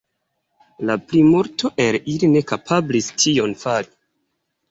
La 0.89 0.93
plimulto 1.09 1.69
el 1.85 1.97
ili 2.15 2.31
ne 2.37 2.43
kapablis 2.53 3.11
tion 3.25 3.53
fari. 3.65 3.93